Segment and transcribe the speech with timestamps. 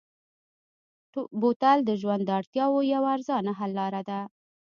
[1.39, 4.19] بوتل د ژوند د اړتیاوو یوه ارزانه حل لاره ده.